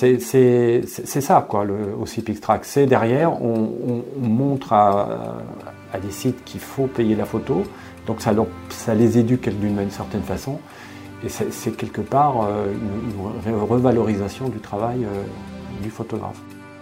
[0.00, 2.64] C'est ça, quoi, le, aussi PixTrack.
[2.64, 5.42] C'est derrière, on, montre à,
[6.00, 7.64] des sites qu'il faut payer la photo,
[8.06, 10.58] donc ça, les éduque d'une certaine façon,
[11.24, 12.72] et c'est quelque part euh,
[13.46, 15.22] une, revalorisation du travail euh,
[15.82, 16.40] du photographe.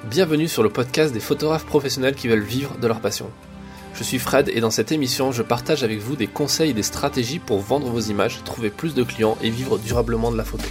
[0.09, 3.27] Bienvenue sur le podcast des photographes professionnels qui veulent vivre de leur passion.
[3.95, 6.85] Je suis Fred et dans cette émission, je partage avec vous des conseils et des
[6.85, 10.69] stratégies pour vendre vos images, trouver plus de clients et vivre durablement de la photo.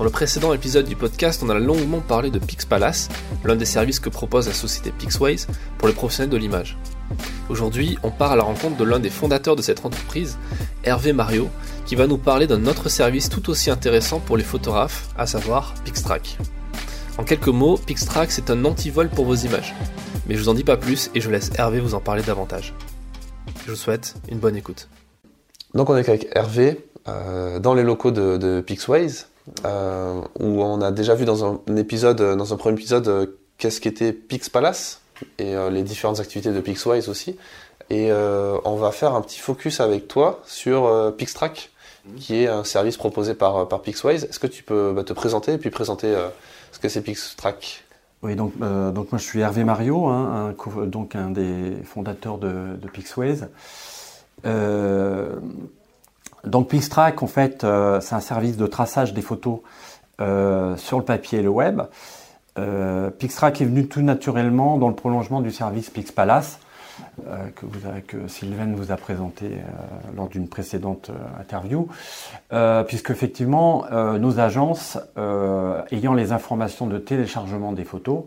[0.00, 3.10] Dans le précédent épisode du podcast, on a longuement parlé de PixPalace,
[3.44, 5.40] l'un des services que propose la société Pixways
[5.76, 6.78] pour les professionnels de l'image.
[7.50, 10.38] Aujourd'hui, on part à la rencontre de l'un des fondateurs de cette entreprise,
[10.84, 11.50] Hervé Mario,
[11.84, 15.74] qui va nous parler d'un autre service tout aussi intéressant pour les photographes, à savoir
[15.84, 16.38] Pixtrack.
[17.18, 19.74] En quelques mots, Pixtrack c'est un antivol pour vos images.
[20.26, 22.72] Mais je vous en dis pas plus et je laisse Hervé vous en parler davantage.
[23.66, 24.88] Je vous souhaite une bonne écoute.
[25.74, 29.26] Donc on est avec Hervé euh, dans les locaux de, de Pixways,
[29.64, 33.26] euh, où on a déjà vu dans un, épisode, dans un premier épisode, euh,
[33.58, 35.00] qu'est-ce qu'était Pixpalace
[35.38, 37.36] et les différentes activités de Pixways aussi.
[37.90, 41.68] Et on va faire un petit focus avec toi sur Pixtrack,
[42.16, 44.24] qui est un service proposé par, par Pixways.
[44.24, 46.16] Est-ce que tu peux bah, te présenter et puis présenter
[46.72, 47.84] ce que c'est Pixtrack?
[48.22, 52.38] Oui, donc, euh, donc moi je suis Hervé Mario, hein, un, donc un des fondateurs
[52.38, 53.40] de, de Pixways.
[56.44, 59.60] Euh, donc Pixtrack, en fait, euh, c'est un service de traçage des photos
[60.76, 61.80] sur le papier et le web.
[63.18, 66.58] Pixtrack est venu tout naturellement dans le prolongement du service Pixpalace,
[67.26, 71.88] euh, que, vous que Sylvain vous a présenté euh, lors d'une précédente euh, interview,
[72.86, 74.98] puisque effectivement nos agences,
[75.90, 78.24] ayant les informations de téléchargement des photos,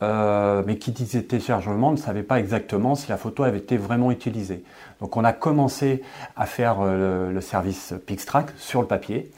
[0.00, 4.62] mais qui disait téléchargement ne savaient pas exactement si la photo avait été vraiment utilisée.
[5.00, 6.02] Donc on a commencé
[6.36, 9.30] à faire le service Pixtrack sur le papier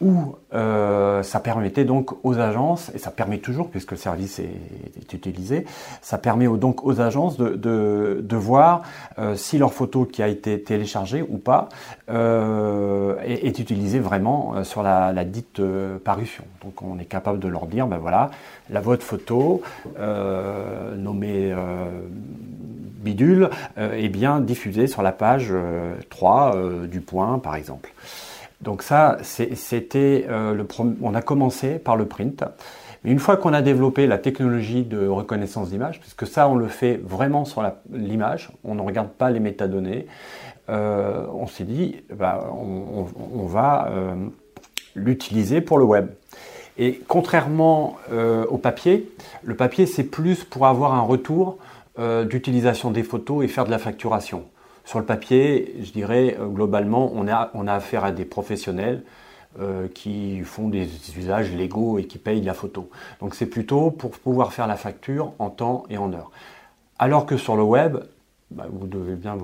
[0.00, 5.12] où euh, ça permettait donc aux agences, et ça permet toujours puisque le service est,
[5.12, 5.64] utilisé,
[6.02, 8.82] ça permet donc aux agences de, de, de voir
[9.18, 11.68] euh, si leur photo qui a été téléchargée ou pas
[12.10, 16.44] euh, est, est, utilisée vraiment euh, sur la, la dite euh, parution.
[16.62, 18.30] Donc on est capable de leur dire, ben voilà,
[18.70, 19.62] la votre photo
[20.96, 21.54] nommée
[23.02, 25.52] bidule est bien diffusée sur la page
[26.10, 26.56] 3
[26.86, 27.92] du point par exemple.
[28.60, 30.64] Donc ça, c'était euh,
[31.00, 32.44] on a commencé par le print.
[33.04, 36.66] Mais une fois qu'on a développé la technologie de reconnaissance d'image, puisque ça on le
[36.66, 40.06] fait vraiment sur l'image, on ne regarde pas les métadonnées,
[40.68, 44.14] euh, on s'est dit, bah, on, va euh,
[44.96, 46.08] l'utiliser pour le web.
[46.76, 47.96] Et contrairement
[48.50, 49.10] au papier,
[49.42, 51.58] le papier c'est plus pour avoir un retour
[51.98, 54.44] d'utilisation des photos et faire de la facturation.
[54.88, 59.02] Sur le papier, je dirais, euh, globalement, on a, affaire à des professionnels
[59.60, 62.88] euh, qui font des usages légaux et qui payent la photo.
[63.20, 66.30] Donc c'est plutôt pour pouvoir faire la facture en temps et en heure.
[66.98, 67.98] Alors que sur le web,
[68.50, 68.64] bah,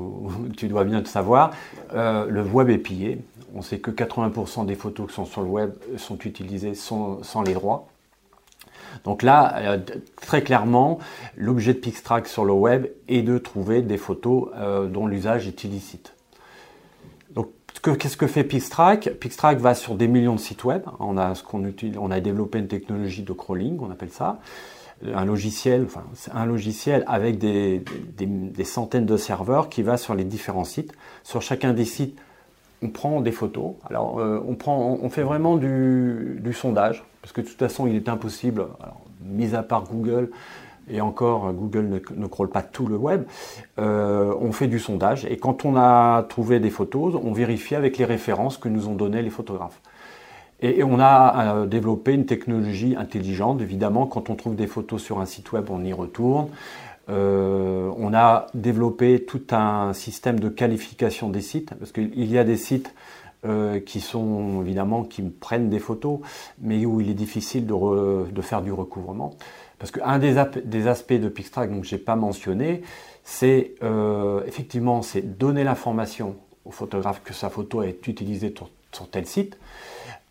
[0.56, 1.50] tu dois bien le savoir,
[1.92, 3.18] euh, le web est pillé.
[3.54, 7.52] On sait que 80% des photos qui sont sur le web sont utilisées sans les
[7.52, 7.86] droits.
[9.02, 9.78] Donc là, euh,
[10.20, 10.98] très clairement,
[11.36, 15.64] l'objet de Pixtrack sur le web est de trouver des photos euh, dont l'usage est
[15.64, 16.14] illicite.
[17.34, 17.48] Donc,
[17.82, 19.10] qu'est-ce que fait Pixtrack?
[19.20, 20.82] Pixtrack va sur des millions de sites web.
[21.00, 24.38] On a, développé une technologie de crawling, on appelle ça
[25.12, 25.86] un logiciel,
[26.32, 27.82] un logiciel avec des,
[28.64, 30.92] centaines de serveurs qui va sur les différents sites.
[31.24, 32.18] Sur chacun des sites,
[32.84, 33.72] on prend des photos.
[33.88, 37.96] Alors, euh, on, prend, on fait vraiment du, sondage, parce que de toute façon, il
[37.96, 38.66] est impossible,
[39.22, 40.30] mis à part Google,
[40.90, 43.24] et encore, Google ne, ne crawl pas tout le web,
[43.78, 47.96] euh, on fait du sondage, et quand on a trouvé des photos, on vérifie avec
[47.96, 49.80] les références que nous ont données les photographes.
[50.60, 55.20] Et, on a euh, développé une technologie intelligente, évidemment, quand on trouve des photos sur
[55.20, 56.48] un site web, on y retourne.
[57.08, 62.44] Euh, on a développé tout un système de qualification des sites, parce qu'il y a
[62.44, 62.94] des sites
[63.44, 66.20] euh, qui sont évidemment qui prennent des photos,
[66.60, 69.34] mais où il est difficile de, faire du recouvrement.
[69.78, 72.82] Parce qu'un des, aspects de Pixtrack je n'ai pas mentionné,
[73.22, 78.54] c'est euh, effectivement c'est donner l'information au photographe que sa photo est utilisée
[78.92, 79.58] sur tel site.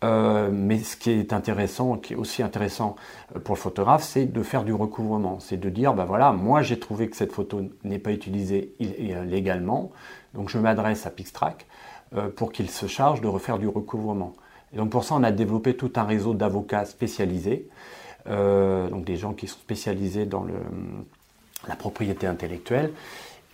[0.04, 2.94] Euh, mais ce qui est intéressant, qui est aussi intéressant
[3.34, 5.40] euh, pour le photographe, c'est de faire du recouvrement.
[5.40, 9.24] C'est de dire, ben voilà, moi j'ai trouvé que cette photo n'est pas utilisée euh,
[9.24, 9.92] légalement,
[10.34, 11.66] donc je m'adresse à Pixtrack
[12.36, 14.34] pour qu'il se charge de refaire du recouvrement.
[14.72, 17.68] Donc pour ça, on a développé tout un réseau d'avocats spécialisés,
[18.28, 20.46] donc des gens qui sont spécialisés dans
[21.66, 22.92] la propriété intellectuelle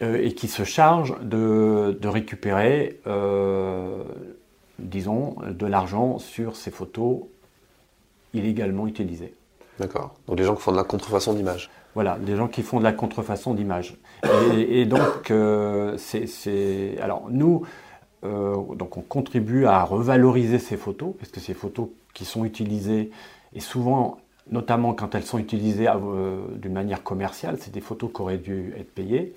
[0.02, 3.00] et qui se chargent de récupérer
[4.80, 7.20] disons, de l'argent sur ces photos
[8.34, 9.34] illégalement utilisées.
[9.78, 10.14] D'accord.
[10.26, 11.70] Donc les gens qui font de la contrefaçon d'image.
[11.94, 13.96] Voilà, des gens qui font de la contrefaçon d'image.
[14.54, 16.96] Et, donc, euh, c'est.
[17.00, 17.62] Alors, nous,
[18.24, 23.10] euh, donc on contribue à revaloriser ces photos, parce que ces photos qui sont utilisées,
[23.54, 24.18] et souvent,
[24.50, 28.72] notamment quand elles sont utilisées euh, d'une manière commerciale, c'est des photos qui auraient dû
[28.78, 29.34] être payées.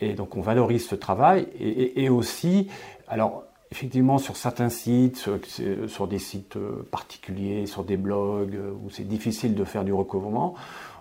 [0.00, 1.48] Et donc on valorise ce travail.
[1.58, 2.68] Et, aussi,
[3.08, 9.06] alors effectivement, sur certains sites, sur, des sites euh, particuliers, sur des blogs où c'est
[9.06, 10.54] difficile de faire du recouvrement,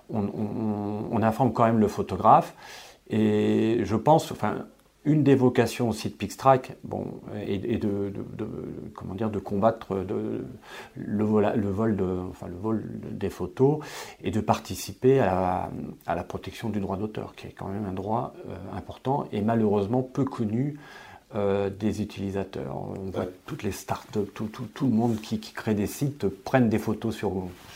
[0.10, 2.54] on, informe quand même le photographe.
[3.10, 4.66] Et je pense, enfin,
[5.04, 8.12] une des vocations aussi de Pixtrack, bon, est, de,
[8.94, 13.80] comment dire, de combattre le, vol, le, vol de, enfin, le vol des photos
[14.24, 15.70] et de participer à
[16.08, 20.02] la, protection du droit d'auteur, qui est quand même un droit euh, important et malheureusement
[20.02, 20.78] peu connu
[21.34, 22.76] euh, des utilisateurs.
[22.78, 26.70] On voit toutes les startups, tout, tout, tout le monde qui, crée des sites prennent
[26.70, 27.32] des photos sur,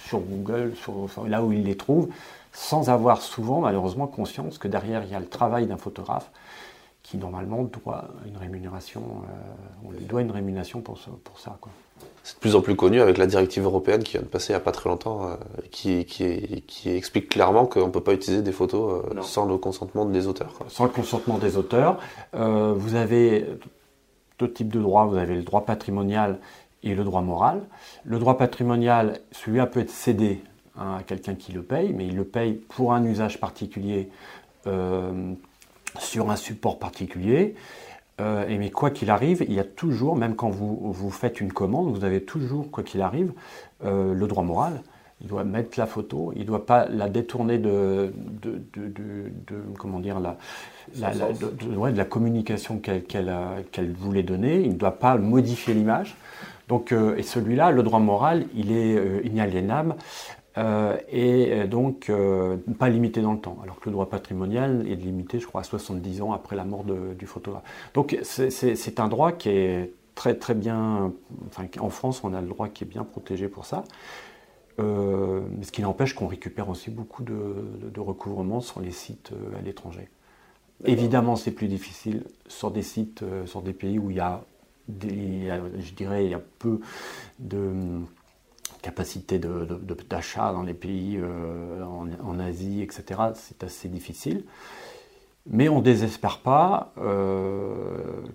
[0.05, 2.09] sur Google, sur, là où ils les trouvent,
[2.53, 6.29] sans avoir souvent malheureusement conscience que derrière il y a le travail d'un photographe
[7.09, 11.57] qui normalement doit une rémunération, euh, on lui doit une rémunération pour, pour ça.
[12.23, 14.55] C'est de plus en plus connu avec la directive européenne qui vient de passer il
[14.55, 15.35] n'y a pas très longtemps, euh,
[15.71, 19.57] qui, qui, qui, explique clairement qu'on ne peut pas utiliser des photos euh, sans le
[19.57, 20.53] consentement des auteurs.
[20.67, 21.97] Sans le consentement des auteurs.
[22.33, 23.47] vous avez
[24.37, 25.05] deux types de droits.
[25.05, 26.37] Vous avez le droit patrimonial
[26.83, 27.63] et le droit moral.
[28.05, 30.43] Le droit patrimonial, celui-là peut être cédé
[30.77, 34.09] hein, à quelqu'un qui le paye, mais il le paye pour un usage particulier
[35.97, 37.55] sur un support particulier.
[38.19, 41.39] Euh, et mais quoi qu'il arrive, il y a toujours, même quand vous, vous faites
[41.39, 43.31] une commande, vous avez toujours, quoi qu'il arrive,
[43.85, 44.81] euh, le droit moral.
[45.21, 49.31] Il doit mettre la photo, il ne doit pas la détourner de, de,
[49.77, 50.37] comment dire, la,
[50.97, 54.61] la, de, la communication qu'elle voulait donner.
[54.61, 56.15] Il ne doit pas modifier l'image.
[56.69, 59.95] Donc, euh, et celui-là, le droit moral, il est inaliénable.
[60.57, 64.85] Euh, et euh, donc euh, pas limité dans le temps, alors que le droit patrimonial
[64.89, 67.63] est limité, je crois, à 70 ans après la mort du photographe.
[67.93, 71.13] Donc c'est un droit qui est très très bien,
[71.47, 73.83] enfin en France on a le droit qui est bien protégé pour ça,
[74.79, 77.55] mais ce qui n'empêche qu'on récupère aussi beaucoup de,
[77.93, 80.09] de, recouvrements sur les sites à l'étranger.
[80.85, 84.41] Évidemment c'est plus difficile sur des sites, sur des pays où il y a,
[84.89, 86.79] je dirais, il y a peu
[87.39, 88.01] de
[88.81, 94.43] capacité d'achat dans les pays euh, en, Asie, etc., c'est assez difficile.
[95.47, 97.73] Mais on ne désespère pas euh,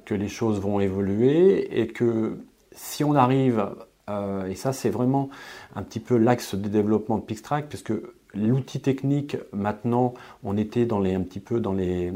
[0.05, 2.39] que les choses vont évoluer et que
[2.73, 3.69] si on arrive,
[4.11, 5.31] euh, et ça c'est vraiment
[5.77, 7.93] un petit peu l'axe de développement de Pixtrack, puisque
[8.35, 12.13] l'outil technique, maintenant, on était dans les, un petit peu dans les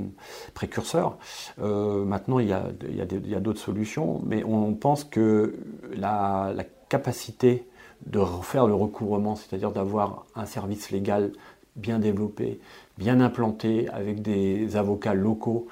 [0.53, 1.17] précurseurs.
[1.59, 5.55] maintenant, il y a, a d'autres solutions, mais on pense que
[5.95, 6.53] la
[6.89, 7.68] capacité
[8.07, 11.33] de refaire le recouvrement, c'est-à-dire d'avoir un service légal
[11.77, 12.61] bien développé,
[12.97, 15.69] bien implanté, avec des avocats locaux,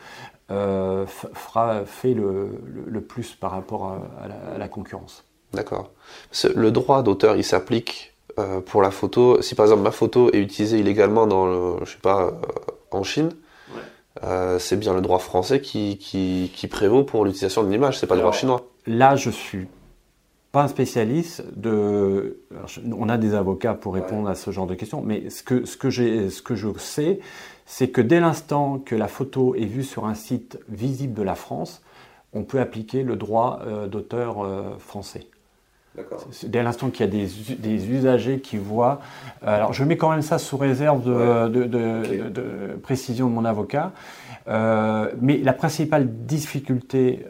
[0.50, 5.24] euh, fera, fait le, plus par rapport à, la, concurrence.
[5.52, 5.90] D'accord.
[6.54, 9.42] Le droit d'auteur, il s'applique euh, pour la photo.
[9.42, 12.32] Si par exemple ma photo est utilisée illégalement dans, le, je sais pas, euh,
[12.92, 13.30] en Chine,
[14.58, 18.22] c'est bien le droit français qui, qui, prévaut pour l'utilisation de l'image, c'est pas le
[18.22, 18.62] droit chinois.
[18.86, 19.66] Là, je suis
[20.64, 22.40] un spécialiste de.
[22.92, 25.76] on a des avocats pour répondre à ce genre de questions, mais ce que, ce
[25.76, 27.20] que, ce que je sais,
[27.64, 31.34] c'est que dès l'instant que la photo est vue sur un site visible de la
[31.34, 31.82] France,
[32.32, 35.26] on peut appliquer le droit euh, d'auteur euh, français.
[36.44, 39.00] Dès l'instant qu'il y a des, des, usagers qui voient.
[39.42, 43.44] Euh, alors, je mets quand même ça sous réserve de, de, de, précision de mon
[43.44, 43.92] avocat.
[44.46, 47.26] mais la principale difficulté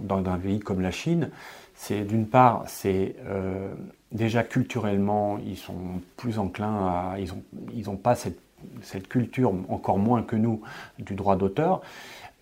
[0.00, 1.30] dans un pays comme la Chine,
[1.74, 3.74] c'est d'une part, c'est euh,
[4.12, 7.42] déjà culturellement, ils sont plus enclins à, ils n'ont
[7.74, 8.38] ils ont pas cette,
[8.80, 10.62] cette, culture, encore moins que nous,
[10.98, 11.82] du droit d'auteur.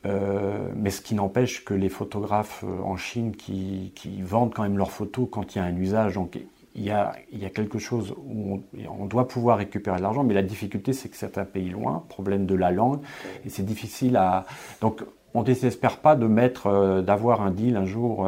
[0.04, 3.92] Euh, mais ce qui n'empêche que les photographes euh, en Chine qui,
[4.23, 6.38] vendent quand même leurs photos quand il y a un usage, donc
[6.75, 7.14] il y a,
[7.54, 11.38] quelque chose où on, doit pouvoir récupérer de l'argent, mais la difficulté c'est que c'est
[11.38, 13.00] un pays loin, problème de la langue,
[13.44, 14.44] et c'est difficile à...
[14.80, 15.04] Donc
[15.35, 18.26] on ne désespère pas de mettre, d'avoir un deal un jour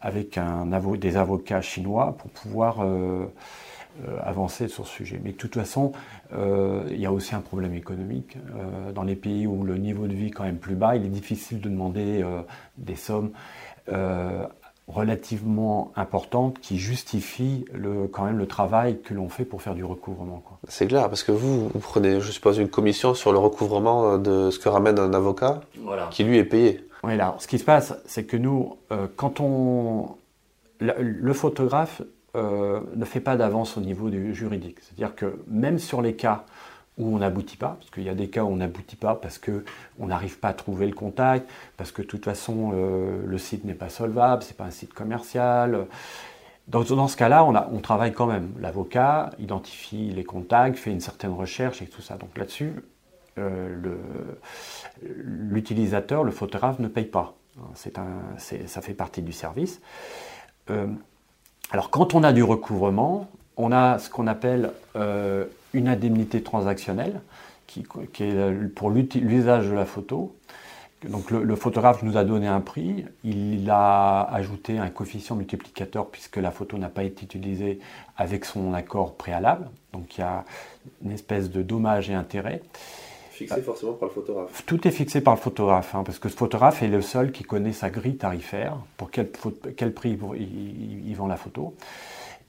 [0.00, 0.38] avec
[0.98, 3.26] des avocats chinois pour pouvoir euh, euh,
[4.22, 5.20] avancer sur ce sujet.
[5.22, 5.92] Mais de toute façon,
[6.32, 8.36] euh, il y a aussi un problème économique.
[8.94, 11.08] dans les pays où le niveau de vie est quand même plus bas, il est
[11.08, 12.24] difficile de demander
[12.78, 13.32] des sommes
[14.90, 19.84] relativement importantes qui justifient le, quand même le travail que l'on fait pour faire du
[19.84, 20.42] recouvrement.
[20.68, 24.50] C'est clair, parce que vous, vous prenez, je suppose, une commission sur le recouvrement de
[24.50, 25.60] ce que ramène un avocat
[26.10, 26.84] qui lui est payé.
[27.02, 30.16] Oui, alors ce qui se passe, c'est que nous, euh, quand on.
[30.82, 32.00] Le, photographe,
[32.34, 34.78] ne fait pas d'avance au niveau du juridique.
[34.80, 36.44] C'est-à-dire que même sur les cas
[36.98, 39.38] où on n'aboutit pas, parce qu'il y a des cas où on n'aboutit pas parce
[39.38, 43.74] qu'on n'arrive pas à trouver le contact, parce que de toute façon le site n'est
[43.74, 45.86] pas solvable, c'est pas un site commercial.
[46.70, 48.52] Dans, ce cas-là, on, travaille quand même.
[48.60, 52.16] L'avocat identifie les contacts, fait une certaine recherche et tout ça.
[52.16, 52.74] Donc là-dessus,
[53.38, 53.96] euh,
[55.02, 57.34] l'utilisateur, le, photographe, ne paye pas.
[57.58, 59.80] Un, ça fait partie du service.
[60.70, 60.86] Euh,
[61.70, 67.20] alors quand on a du recouvrement, on a ce qu'on appelle euh, une indemnité transactionnelle,
[67.66, 70.34] qui, qui est pour l'usage de la photo.
[71.08, 76.36] Donc le, photographe nous a donné un prix, il a ajouté un coefficient multiplicateur puisque
[76.36, 77.78] la photo n'a pas été utilisée
[78.18, 79.70] avec son accord préalable.
[79.94, 80.44] Donc il y a
[81.02, 82.60] une espèce de dommage et intérêt.
[83.40, 84.62] Fixé forcément par le photographe.
[84.66, 87.42] Tout est fixé par le photographe, hein, parce que ce photographe est le seul qui
[87.42, 89.30] connaît sa grille tarifaire, pour quel,
[89.76, 91.74] quel prix il, vend la photo.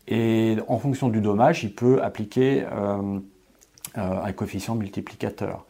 [0.10, 3.20] Et en fonction du dommage, il peut appliquer euh,
[3.98, 5.66] euh, un coefficient multiplicateur.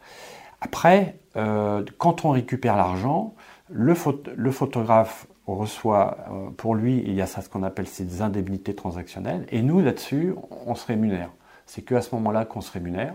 [0.60, 3.34] Après, euh, quand on récupère l'argent,
[3.70, 6.16] le, photographe reçoit,
[6.56, 10.34] pour lui, il y a ça ce qu'on appelle ces indemnités transactionnelles, et nous, là-dessus,
[10.66, 11.30] on se rémunère.
[11.66, 13.14] C'est qu'à ce moment-là qu'on se rémunère,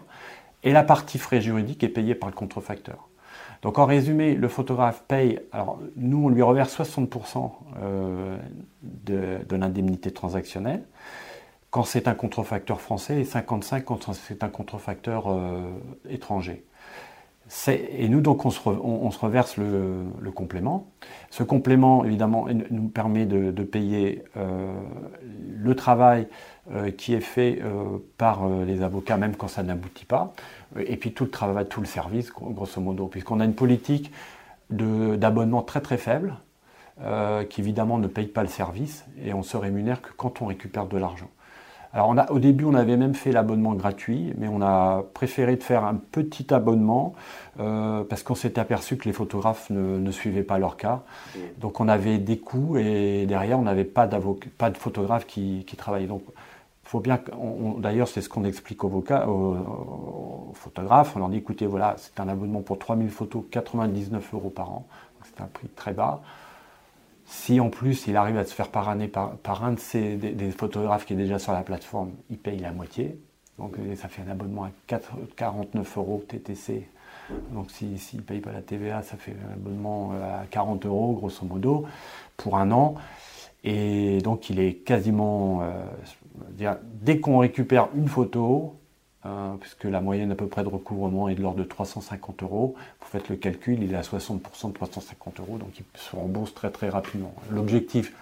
[0.63, 3.09] et la partie frais juridiques est payée par le contrefacteur.
[3.61, 8.37] Donc en résumé, le photographe paye, alors nous on lui reverse 60% euh,
[8.83, 10.83] de, de l'indemnité transactionnelle,
[11.69, 15.25] quand c'est un contrefacteur français et 55% quand c'est un contrefacteur
[16.09, 16.63] étranger.
[17.67, 18.59] Et nous, donc, on se,
[19.19, 20.87] reverse le, complément.
[21.29, 24.73] Ce complément, évidemment, nous permet de, payer euh,
[25.57, 26.27] le travail
[26.71, 30.33] euh, qui est fait euh, par les avocats, même quand ça n'aboutit pas,
[30.77, 34.11] et puis tout le travail, tout le service, grosso modo, puisqu'on a une politique
[34.69, 36.35] d'abonnement très très faible,
[37.49, 40.87] qui évidemment ne paye pas le service, et on se rémunère que quand on récupère
[40.87, 41.29] de l'argent.
[41.93, 45.83] Alors au début, on avait même fait l'abonnement gratuit, mais on a préféré de faire
[45.85, 47.13] un petit abonnement
[47.59, 51.03] euh, parce qu'on s'était aperçu que les photographes ne, suivaient pas leur cas.
[51.59, 54.07] Donc on avait des coûts et derrière, on n'avait pas,
[54.57, 56.07] pas de photographes qui, travaillaient.
[56.07, 56.23] Donc
[56.83, 57.19] faut bien,
[57.79, 61.15] d'ailleurs, c'est ce qu'on explique aux, aux, photographes.
[61.15, 64.87] On leur dit écoutez, voilà, c'est un abonnement pour 3000 photos, 99 euros par an.
[65.23, 66.21] C'est un prix très bas.
[67.29, 70.51] Si en plus il arrive à se faire parrainer par, par un de ces, des,
[70.51, 73.19] photographes qui est déjà sur la plateforme, il paye la moitié.
[73.59, 76.87] Donc euh, ça fait un abonnement à 4, 49 euros TTC.
[77.51, 80.85] Donc s'il si, ne paye pas la TVA, ça fait un abonnement euh, à 40
[80.85, 81.85] euros grosso modo
[82.37, 82.95] pour un an.
[83.65, 85.63] Et donc il est quasiment...
[85.63, 88.75] Euh, dès qu'on récupère une photo,
[89.23, 92.75] Hein, puisque la moyenne à peu près de recouvrement est de l'ordre de 350 euros.
[93.01, 96.53] Vous faites le calcul, il est à 60% de 350 euros, donc il se rembourse
[96.53, 97.33] très très rapidement.
[97.51, 98.13] L'objectif,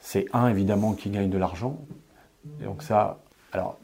[0.00, 1.78] c'est un, évidemment, qu'il gagne de l'argent.
[2.62, 3.18] Donc ça,
[3.52, 3.78] alors,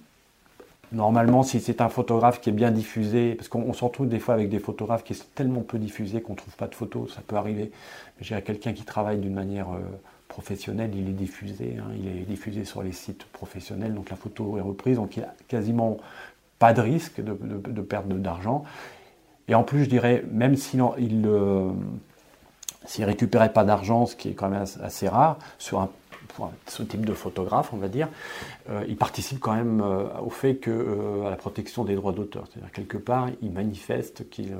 [0.92, 4.34] normalement, si c'est un photographe qui est bien diffusé, parce qu'on se retrouve des fois
[4.34, 7.22] avec des photographes qui sont tellement peu diffusés qu'on ne trouve pas de photos, ça
[7.26, 7.72] peut arriver.
[8.18, 9.70] Mais j'ai quelqu'un qui travaille d'une manière...
[9.70, 9.80] Euh,
[10.30, 11.90] professionnel, il est diffusé, hein.
[11.98, 15.26] il est diffusé sur les sites professionnels, donc la photo est reprise, donc il n'y
[15.26, 15.98] a quasiment
[16.58, 18.64] pas de risque de, de, perte d'argent.
[19.48, 21.70] Et en plus, je dirais, même s'il il, euh,
[22.86, 25.90] s'il récupérait pas d'argent, ce qui est quand même assez rare, sur un,
[26.66, 28.08] ce type de photographe, on va dire,
[28.70, 32.44] euh, il participe quand même euh, au fait que, à la protection des droits d'auteur.
[32.46, 34.56] C'est-à-dire, quelque part, il manifeste qu'il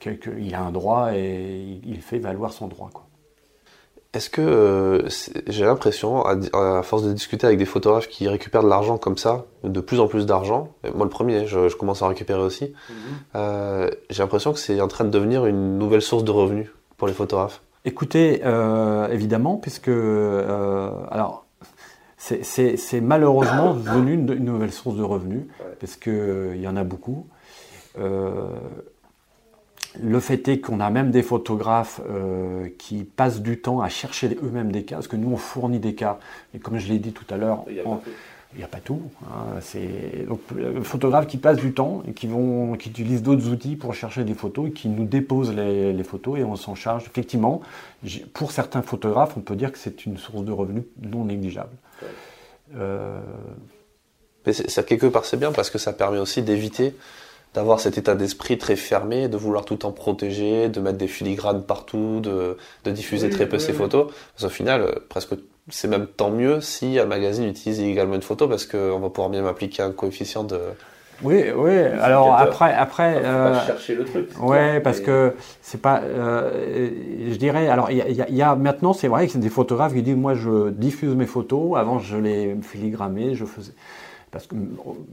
[0.00, 2.88] qu'il a un droit et il fait valoir son droit.
[2.94, 3.06] Quoi.
[4.16, 5.08] Est-ce que euh,
[5.46, 9.44] j'ai l'impression, à, force de discuter avec des photographes qui récupèrent de l'argent comme ça,
[9.62, 12.96] de plus en plus d'argent, moi le premier, je, commence à récupérer aussi, mhm.
[13.34, 17.08] euh, j'ai l'impression que c'est en train de devenir une nouvelle source de revenus pour
[17.08, 17.60] les photographes.
[17.84, 19.90] Écoutez, euh, évidemment, puisque
[21.10, 21.44] alors
[22.16, 25.42] c'est malheureusement devenu une, nouvelle source de revenus,
[25.78, 27.26] parce qu'il y en a beaucoup
[30.02, 34.36] le fait est qu'on a même des photographes euh, qui passent du temps à chercher
[34.42, 36.18] eux-mêmes des cas, parce que nous on fournit des cas,
[36.54, 37.74] et comme je l'ai dit tout à l'heure, il
[38.58, 39.02] n'y a, pas tout.
[39.24, 39.58] Hein.
[39.60, 43.76] c'est donc le photographe qui passe du temps et qui vont, qui utilisent d'autres outils
[43.76, 47.04] pour chercher des photos et qui nous déposent les, photos et on s'en charge.
[47.04, 47.60] Effectivement,
[48.32, 51.76] pour certains photographes, on peut dire que c'est une source de revenus non négligeable.
[52.76, 53.20] Euh,
[54.46, 56.94] Mais ça quelque part c'est bien parce que ça permet aussi d'éviter
[57.56, 61.62] d'avoir cet état d'esprit très fermé, de vouloir tout en protéger, de mettre des filigranes
[61.62, 62.56] partout, de,
[62.90, 64.12] diffuser très peu ses photos.
[64.34, 65.34] Parce qu'au final, euh, presque
[65.68, 69.30] c'est même tant mieux si un magazine utilise également une photo parce qu'on va pouvoir
[69.30, 70.60] bien appliquer un coefficient de,
[71.22, 71.78] Oui, oui.
[72.00, 73.24] Alors après, après.
[73.24, 74.28] Euh, chercher le truc.
[74.40, 75.32] Ouais, parce que
[75.62, 76.02] c'est pas.
[76.02, 76.90] Euh,
[77.30, 77.68] je dirais.
[77.68, 80.68] Alors il y, a maintenant, c'est vrai que c'est des photographes qui disent moi je
[80.68, 81.78] diffuse mes photos.
[81.78, 83.72] Avant je les filigrammais, je faisais.
[84.30, 84.54] Parce que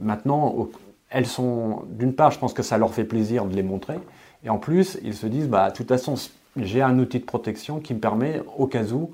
[0.00, 0.68] maintenant,
[1.14, 1.84] elles sont.
[1.88, 3.98] D'une part, je pense que ça leur fait plaisir de les montrer,
[4.44, 6.16] et en plus, ils se disent bah de toute façon,
[6.56, 9.12] j'ai un outil de protection qui me permet, au cas où,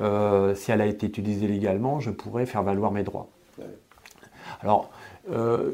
[0.00, 3.28] euh, si elle a été utilisée légalement, je pourrais faire valoir mes droits.
[4.60, 4.90] Alors
[5.30, 5.72] euh,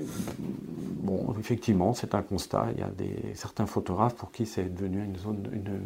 [1.03, 2.67] bon, effectivement, c'est un constat.
[2.75, 5.81] Il y a des, certains photographes pour qui c'est devenu une zone, une,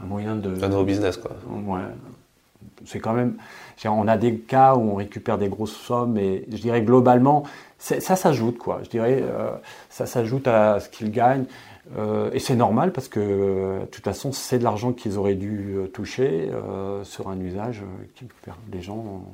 [0.00, 0.62] un moyen de.
[0.62, 1.32] Un nouveau business, quoi.
[1.48, 1.80] Ouais.
[2.84, 3.36] C'est quand même.
[3.84, 7.44] On a des cas où on récupère des grosses sommes, et je dirais globalement,
[7.80, 8.80] ça s'ajoute, quoi.
[8.84, 9.50] Je dirais, euh,
[9.88, 11.46] ça s'ajoute à ce qu'ils gagnent.
[11.98, 15.76] Euh, et c'est normal parce que, de toute façon, c'est de l'argent qu'ils auraient dû
[15.92, 16.50] toucher
[17.02, 17.82] sur un usage
[18.14, 18.26] qui
[18.72, 19.24] les gens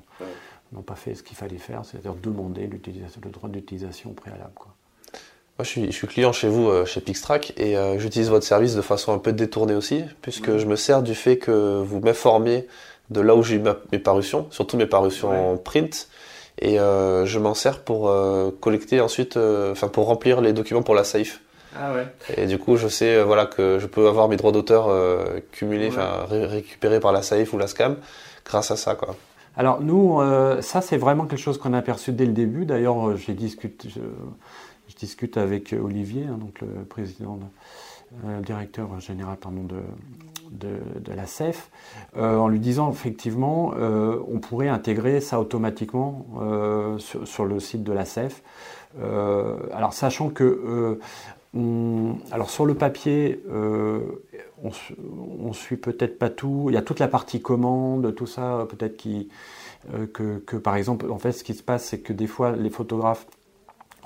[0.72, 4.52] n'ont pas fait ce qu'il fallait faire, c'est-à-dire demander le droit d'utilisation préalable.
[4.54, 4.74] Quoi.
[5.58, 8.44] Moi, je suis, je suis, client chez vous, euh, chez Pixtrack, et euh, j'utilise votre
[8.44, 12.00] service de façon un peu détournée aussi, puisque je me sers du fait que vous
[12.00, 12.66] m'informez
[13.08, 13.58] de là où j'ai
[13.90, 16.10] mes parutions, surtout mes parutions en print,
[16.58, 18.12] et euh, je m'en sers pour
[18.60, 21.40] collecter ensuite, enfin pour remplir les documents pour la safe.
[21.78, 22.06] Ah ouais.
[22.36, 24.90] Et du coup, je sais voilà que je peux avoir mes droits d'auteur
[25.52, 27.96] cumulés, enfin récupérés par la safe ou la scam
[28.44, 29.16] grâce à ça, quoi.
[29.56, 32.66] Alors nous, euh, ça c'est vraiment quelque chose qu'on a aperçu dès le début.
[32.66, 33.86] D'ailleurs, euh, je, discute
[35.36, 37.38] avec Olivier, hein, donc le président,
[38.24, 39.76] euh, le directeur général pardon, de,
[40.50, 41.70] de, la CEF,
[42.16, 46.26] en lui disant effectivement, on pourrait intégrer ça automatiquement
[46.98, 48.42] sur, le site de la CEF.
[49.72, 50.98] alors sachant que
[52.32, 53.42] alors sur le papier,
[54.62, 56.66] on, suit peut-être pas tout.
[56.68, 59.28] Il y a toute la partie commande, tout ça, peut-être qui,
[59.94, 62.70] euh, que, par exemple, en fait, ce qui se passe, c'est que des fois, les
[62.70, 63.26] photographes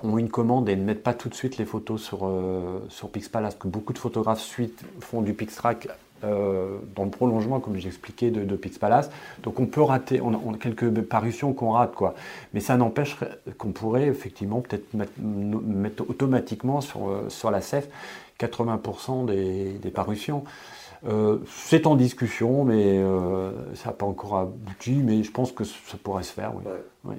[0.03, 3.11] ont une commande et ne mettent pas tout de suite les photos sur, euh, sur
[3.11, 5.89] Pixpalace, que beaucoup de photographes suite font du Pixtrack
[6.25, 9.11] euh, dans le prolongement, comme j'expliquais, de, de Pixpalace.
[9.43, 12.15] Donc on peut rater, on a, quelques parutions qu'on rate, quoi.
[12.55, 13.17] Mais ça n'empêche
[13.59, 17.89] qu'on pourrait effectivement peut-être mettre, automatiquement sur, sur la CEF
[18.41, 20.45] 80% des, parutions.
[21.07, 25.65] Euh, c'est en discussion, mais euh, ça n'a pas encore abouti, mais je pense que
[25.65, 26.53] ça pourrait se faire.
[27.05, 27.17] Oui.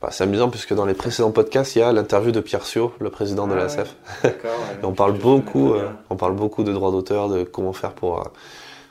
[0.00, 2.92] Bah, c'est amusant puisque dans les précédents podcasts, il y a l'interview de Pierre Sio,
[3.00, 3.96] le président de la SF.
[4.82, 8.24] on parle beaucoup, euh, on parle beaucoup de droits d'auteur, de comment faire pour,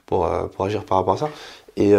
[0.06, 1.30] pour, pour, agir par rapport à ça.
[1.78, 1.94] Et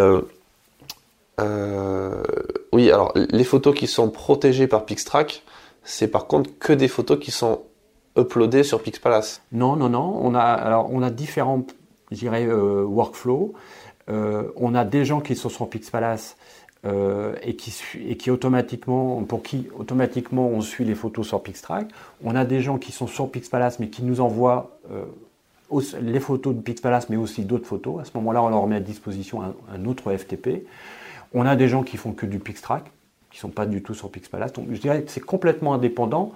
[2.73, 5.43] oui, alors les photos qui sont protégées par Pixtrack,
[5.83, 7.63] c'est par contre que des photos qui sont
[8.17, 10.19] uploadé sur Pixpalace Non, non, non.
[10.23, 11.65] On a, alors, on a différents,
[12.13, 13.55] euh, workflows.
[14.09, 16.37] Euh, on a des gens qui sont sur Pixpalace
[16.87, 17.75] euh, et, qui,
[18.09, 21.89] et qui automatiquement, pour qui automatiquement on suit les photos sur Pixtrack.
[22.25, 24.79] On a des gens qui sont sur Pixpalace mais qui nous envoient
[26.01, 28.01] les photos de Pixpalace mais aussi d'autres photos.
[28.01, 30.67] À ce moment-là, on leur met à disposition un, autre FTP.
[31.33, 32.85] On a des gens qui font que du Pixtrack,
[33.31, 34.53] qui ne sont pas du tout sur Pixpalace.
[34.53, 36.33] Donc je dirais que c'est complètement indépendant.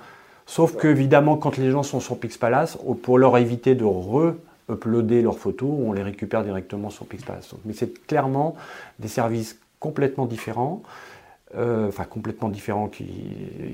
[0.46, 5.38] Sauf que, évidemment, quand les gens sont sur Pixpalace, pour leur éviter de re-uploader leurs
[5.38, 7.54] photos, on les récupère directement sur Pixpalace.
[7.64, 8.54] Mais c'est clairement
[8.98, 10.82] des services complètement différents.
[11.56, 13.06] Euh, enfin complètement différents qui,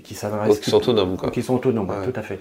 [0.05, 0.59] qui s'adressent.
[0.59, 1.31] Qui sont autonomes, quoi.
[1.31, 2.40] Qui sont autonomes, tout à fait.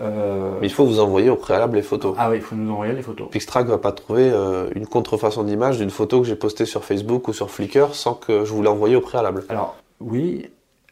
[0.00, 2.14] Euh, Mais il faut vous envoyer au préalable les photos.
[2.18, 3.28] Ah oui, il faut nous envoyer les photos.
[3.30, 7.26] Pixtrack va pas trouver euh, une contrefaçon d'image d'une photo que j'ai postée sur Facebook
[7.26, 9.44] ou sur Flickr sans que je vous l'ai envoyée au préalable.
[9.48, 10.50] Alors oui,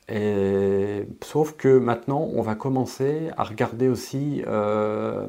[0.09, 5.27] et, sauf que maintenant, on va commencer à regarder aussi euh,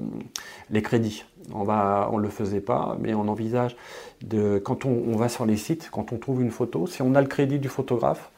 [0.69, 1.25] les crédits.
[1.53, 3.75] On ne on le faisait pas, mais on envisage
[4.21, 7.21] de quand on, va sur les sites, quand on trouve une photo, si on a
[7.21, 8.31] le crédit du photographe,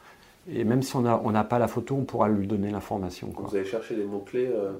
[0.50, 3.28] et même si on n'a on pas la photo, on pourra lui donner l'information.
[3.36, 4.72] Vous allez chercher des mots-clés euh,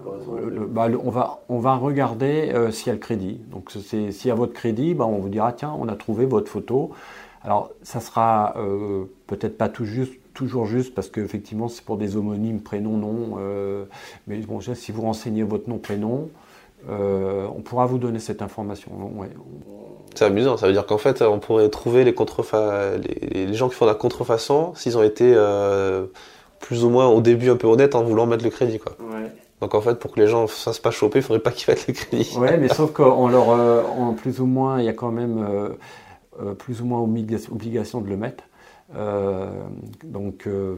[0.69, 3.41] bah, on, va, on va regarder euh, s'il y a le crédit.
[3.51, 6.51] Donc s'il y a votre crédit, bah, on vous dira tiens, on a trouvé votre
[6.51, 6.91] photo.
[7.45, 8.55] Alors ça sera
[9.27, 13.85] peut-être pas tout juste toujours juste parce qu'effectivement c'est pour des homonymes prénom nom euh,
[14.27, 16.31] mais bon si vous renseignez votre nom prénom
[16.91, 18.91] euh, on pourra vous donner cette information.
[20.15, 23.77] C'est amusant ça veut dire qu'en fait on pourrait trouver les, les, les, gens qui
[23.77, 26.07] font la contrefaçon s'ils ont été euh,
[26.59, 28.97] plus ou moins au début un peu honnêtes en voulant mettre le crédit quoi.
[29.61, 31.53] Donc en fait pour que les gens ne se fassent pas choper il faudrait pas
[31.53, 32.37] qu'ils mettent le crédit.
[32.37, 35.47] Ouais mais sauf qu'en leur en plus ou moins il y a quand même
[36.59, 38.45] plus ou moins obligation de le mettre
[38.97, 39.47] euh,
[40.05, 40.77] donc, euh,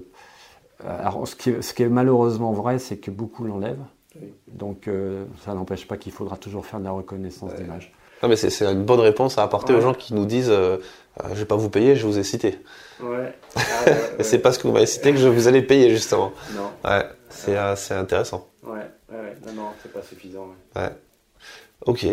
[0.85, 1.51] alors, ce qui,
[1.83, 3.85] est, malheureusement vrai, c'est que beaucoup l'enlèvent.
[4.47, 7.93] Donc, euh, ça n'empêche pas qu'il faudra toujours faire de la reconnaissance d'image.
[8.23, 10.79] Non, mais c'est une bonne réponse à apporter aux gens qui nous disent euh,
[11.23, 12.61] euh, Je vais pas vous payer, je vous ai cité.
[13.01, 13.35] Ouais.
[13.57, 13.61] Ah,
[14.21, 16.33] c'est parce que vous m'avez cité que je vous allez payer, justement.
[16.55, 16.71] Non.
[16.89, 18.49] Ouais, c'est euh, intéressant.
[18.63, 20.47] Ouais, ouais, non, non, c'est pas suffisant.
[20.77, 20.91] Ouais.
[21.87, 22.07] Ok.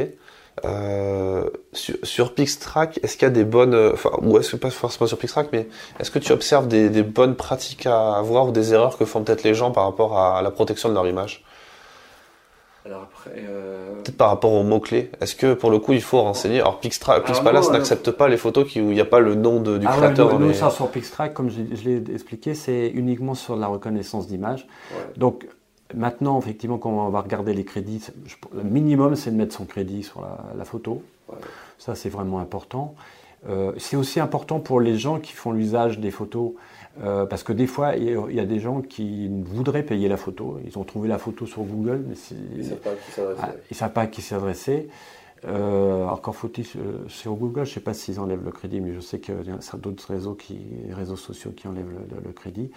[0.66, 4.70] Euh, sur, sur Pixtrack, est-ce qu'il y a des bonnes, enfin, ou est-ce que pas
[4.70, 5.68] forcément sur Pixtrack, mais
[6.00, 9.24] est-ce que tu observes des, des, bonnes pratiques à avoir ou des erreurs que font
[9.24, 11.44] peut-être les gens par rapport à la protection de leur image?
[12.86, 13.94] Alors après, euh...
[14.04, 15.12] Peut-être par rapport aux mots-clés.
[15.22, 16.62] Est-ce que pour le coup il faut renseigner?
[16.62, 19.36] Alors Pixtrack, Pixpalace euh, n'accepte pas les photos qui, où il n'y a pas le
[19.36, 20.34] nom de, du ah créateur.
[20.34, 20.54] Ouais, nous, mais...
[20.54, 24.68] ça sur Pixtrack, comme je, je l'ai expliqué, c'est uniquement sur la reconnaissance d'image.
[24.92, 25.04] Ouais.
[25.16, 25.46] Donc
[25.94, 28.08] maintenant, effectivement, quand on va regarder les crédits,
[28.54, 31.02] le minimum c'est de mettre son crédit sur la, la photo.
[31.30, 31.38] Ouais.
[31.78, 32.96] Ça c'est vraiment important.
[33.50, 36.52] Euh, c'est aussi important pour les gens qui font l'usage des photos.
[37.02, 40.60] Euh, parce que des fois, il y, a des gens qui voudraient payer la photo.
[40.66, 42.16] Ils ont trouvé la photo sur Google, mais
[42.54, 43.42] ils ne savent pas à qui s'adresser.
[43.42, 44.90] Ah, ils savent pas à qui s'adresser.
[45.48, 46.66] Euh, encore faut-il
[47.08, 49.52] sur Google, je ne sais pas s'ils enlèvent le crédit, mais je sais qu'il y
[49.52, 50.60] a d'autres réseaux, qui,
[50.92, 52.70] réseaux sociaux qui enlèvent le, le, le crédit.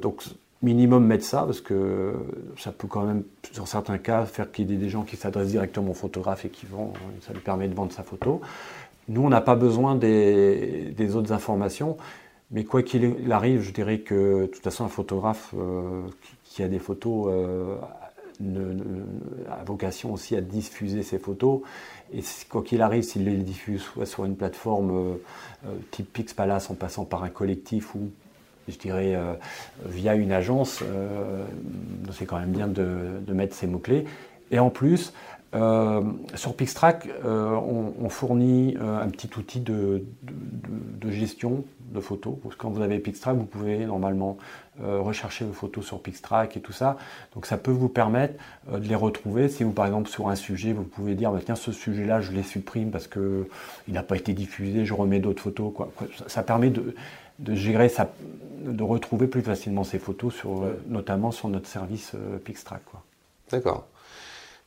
[0.00, 0.22] Donc
[0.62, 2.14] minimum mettre ça parce que
[2.56, 5.48] ça peut quand même, sur certains cas, faire qu'il y ait des gens qui s'adressent
[5.48, 8.40] directement au photographe et qui vont, ça lui permet de vendre sa photo.
[9.08, 11.96] Nous, on n'a pas besoin des, autres informations.
[12.52, 16.02] Mais quoi qu'il arrive, je dirais que de toute façon, un photographe euh,
[16.44, 17.76] qui a des photos euh,
[19.50, 21.62] a vocation aussi à diffuser ses photos.
[22.12, 22.20] Et
[22.50, 25.16] quoi qu'il arrive, s'il les diffuse soit sur une plateforme
[25.64, 28.10] euh, type Pixpalace en passant par un collectif ou
[28.68, 29.16] je dirais
[29.84, 30.82] via une agence,
[32.12, 34.04] c'est quand même bien de, mettre ces mots-clés.
[34.50, 35.12] Et en plus,
[35.54, 36.02] euh,
[36.34, 42.36] sur Pixtrack, euh, on, fournit euh, un petit outil de, de, gestion de photos.
[42.56, 44.38] Quand vous avez Pixtrack, vous pouvez normalement
[44.80, 46.96] rechercher vos photos sur Pixtrack et tout ça.
[47.34, 49.50] Donc ça peut vous permettre de les retrouver.
[49.50, 52.32] Si vous, par exemple, sur un sujet, vous pouvez dire, bah, tiens, ce sujet-là, je
[52.32, 53.44] les supprime parce qu'il
[53.88, 55.74] n'a pas été diffusé, je remets d'autres photos.
[55.74, 55.92] Quoi.
[56.26, 56.94] Ça, permet de,
[57.42, 58.08] de gérer, sa,
[58.64, 62.12] de retrouver plus facilement ces photos, sur, notamment sur notre service
[62.44, 62.82] Pixtrack.
[63.50, 63.86] D'accord.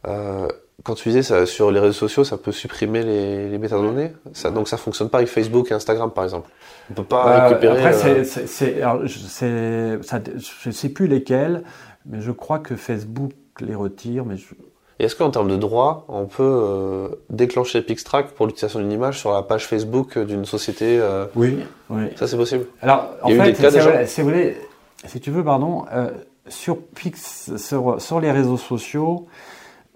[0.07, 0.47] Euh,
[0.83, 4.11] quand tu disais ça, sur les réseaux sociaux, ça peut supprimer les, les métadonnées?
[4.33, 6.49] Ça, donc ça fonctionne pas avec Facebook et Instagram, par exemple?
[6.91, 7.83] On peut pas euh, récupérer.
[7.83, 8.23] Après, euh...
[8.23, 11.63] c'est, je ne sais plus lesquels,
[12.05, 14.25] mais je crois que Facebook les retire.
[14.25, 14.53] Mais je...
[14.99, 19.19] Et est-ce qu'en termes de droit, on peut euh, déclencher Pixtrack pour l'utilisation d'une image
[19.19, 21.57] sur la page Facebook d'une société euh, Oui,
[21.89, 22.05] oui.
[22.15, 22.65] Ça, c'est possible.
[22.81, 24.57] Alors, en fait, déjà si, vous voulez,
[25.05, 26.11] si tu veux, pardon, euh,
[26.47, 29.27] sur, Pix, sur, sur les réseaux sociaux,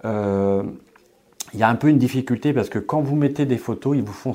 [0.04, 4.02] il y a un peu une difficulté parce que quand vous mettez des photos, ils
[4.02, 4.34] vous font,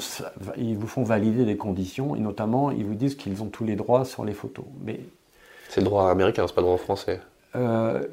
[0.58, 3.76] ils vous font valider des conditions et notamment ils vous disent qu'ils ont tous les
[3.76, 4.66] droits sur les photos.
[4.84, 5.00] Mais
[5.70, 7.22] c'est le droit américain, c'est pas le droit français.
[7.56, 8.06] Euh,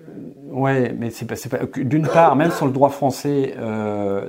[0.50, 1.36] ouais, mais c'est pas,
[1.76, 4.28] d'une part, même sur le droit français, euh,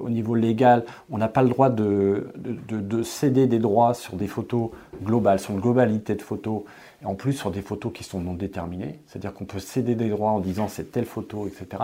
[0.00, 4.16] au niveau légal, on n'a pas le droit de, de, de, céder des droits sur
[4.16, 4.70] des photos
[5.02, 6.62] globales, sur une globalité de photos,
[7.02, 8.98] et en plus sur des photos qui sont non déterminées.
[9.06, 11.82] C'est-à-dire qu'on peut céder des droits en disant c'est telle photo, etc.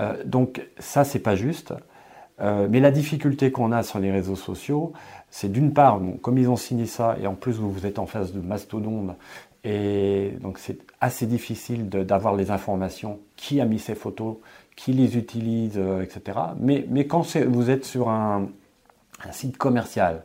[0.00, 1.74] Euh, donc ça, c'est pas juste.
[2.70, 4.94] Mais la difficulté qu'on a sur les réseaux sociaux,
[5.30, 8.06] c'est d'une part, comme ils ont signé ça, et en plus vous, vous êtes en
[8.06, 9.12] face de mastodontes,
[9.64, 14.36] et donc c'est assez difficile d'avoir les informations, qui a mis ces photos,
[14.76, 16.38] qui les utilise, euh, etc.
[16.58, 18.48] Mais, quand vous êtes sur un,
[19.30, 20.24] site commercial,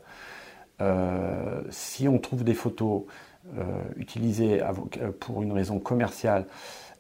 [0.82, 3.04] euh, si on trouve des photos
[3.58, 3.64] euh,
[3.96, 4.62] utilisées
[5.20, 6.46] pour une raison commerciale,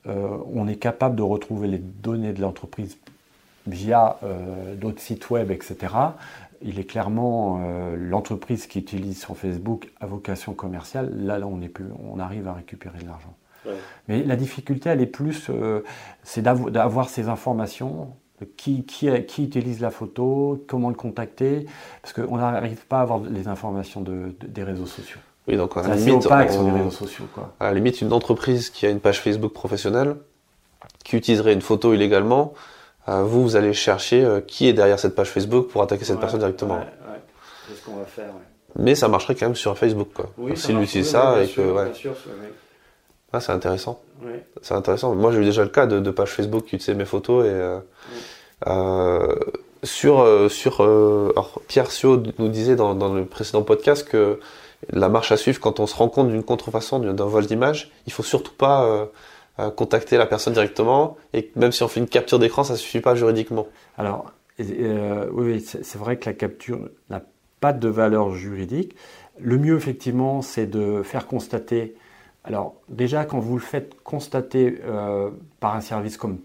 [0.05, 2.97] on est capable de retrouver les données de l'entreprise
[3.65, 4.17] via
[4.77, 5.93] d'autres sites web, etc.
[6.61, 11.11] Il est clairement euh, l'entreprise qui utilise son Facebook à vocation commerciale.
[11.15, 13.35] Là, là on, est plus, on arrive à récupérer de l'argent.
[13.65, 13.73] Ouais.
[14.07, 15.83] Mais la difficulté, elle est plus, euh,
[16.23, 18.13] c'est d'avoir ces informations.
[18.55, 21.65] Qui, qui, qui, utilise la photo, comment le contacter,
[22.03, 25.17] parce qu'on n'arrive pas à avoir les informations de, de, des réseaux sociaux.
[25.47, 27.25] Oui, donc à la limite, opaque on- sur les réseaux sociaux.
[27.33, 27.55] Quoi.
[27.59, 30.17] à la limite, une entreprise qui a une page Facebook professionnelle,
[31.03, 32.53] qui utiliserait une photo illégalement,
[33.07, 36.21] vous, vous allez chercher euh, qui est derrière cette page Facebook pour attaquer cette Ouais,
[36.21, 36.75] personne directement.
[36.75, 37.21] ouais, ouais.
[37.69, 38.31] C'est ce qu'on va faire.
[38.77, 40.29] Mais ça marcherait quand même sur Facebook, quoi.
[40.37, 41.85] Oui, S'il utilise ça bien et sûr, que, ouais.
[41.85, 42.29] bien sûr, c'est-.
[43.33, 44.01] Ah, intéressant.
[44.61, 45.13] C'est intéressant.
[45.15, 47.49] Moi, j'ai eu déjà le cas de, de pages Facebook qui utilisaient mes photos et
[47.49, 47.79] euh,
[48.67, 49.35] euh,
[49.83, 54.39] sur euh, sur euh, alors Pierre Sio nous disait dans, dans le précédent podcast que
[54.91, 57.91] la marche à suivre quand on se rend compte d'une contrefaçon d'un d'un vol d'image,
[58.07, 59.07] il faut surtout pas
[59.59, 62.75] euh, contacter la personne directement et que même si on fait une capture d'écran, ça
[62.75, 63.67] suffit pas juridiquement.
[63.97, 67.21] Alors, euh, oui, c'est vrai que la capture n'a
[67.59, 68.95] pas de valeur juridique.
[69.39, 71.95] Le mieux, effectivement, c'est de faire constater.
[72.43, 76.37] Alors, déjà, quand vous le faites constater euh, par un service comme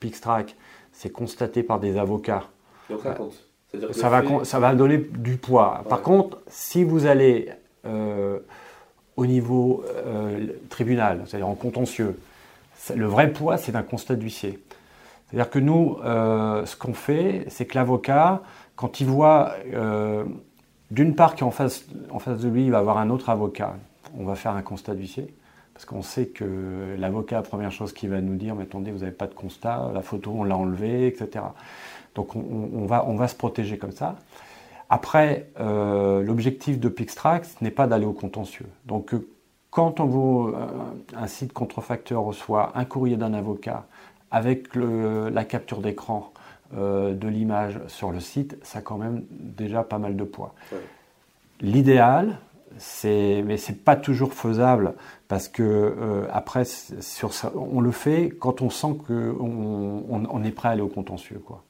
[0.00, 0.54] Pixtrack,
[0.92, 2.44] c'est constaté par des avocats.
[2.90, 3.34] Donc ça compte.
[3.92, 5.82] Ça va, fait- con- ça va donner du poids.
[5.88, 7.50] Par contre, si vous allez
[7.84, 8.38] euh,
[9.16, 12.18] au niveau euh, tribunal, c'est-à-dire en contentieux,
[12.94, 14.58] le vrai poids, c'est un constat d'huissier.
[15.26, 18.42] C'est-à-dire que nous, euh, ce qu'on fait, c'est que l'avocat,
[18.76, 20.24] quand il voit, euh,
[20.90, 23.74] d'une part qu'en face, en face de lui, il va avoir un autre avocat,
[24.16, 25.34] on va faire un constat d'huissier.
[25.74, 29.00] Parce qu'on sait que l'avocat, la première chose qu'il va nous dire, mais attendez, vous
[29.00, 31.44] n'avez pas de constat, la photo, on l'a enlevée, etc.
[32.14, 34.16] Donc on, va, se protéger comme ça.
[34.88, 38.64] Après, euh, l'objectif de Pixtrack, ce n'est pas d'aller au contentieux.
[38.86, 39.14] Donc
[39.76, 40.66] quand on vous, euh,
[41.14, 43.84] un site contrefacteur reçoit un courrier d'un avocat
[44.30, 46.32] avec le- la capture d'écran
[46.78, 50.54] euh, de l'image sur le site, ça a quand même déjà pas mal de poids.
[50.72, 50.78] Ouais.
[51.60, 52.38] L'idéal,
[52.78, 54.94] c'est, mais c'est pas toujours faisable
[55.28, 59.36] parce que euh, après, c'est- sur ça, on le fait quand on sent qu'on
[60.08, 61.62] on, on est prêt à aller au contentieux, quoi.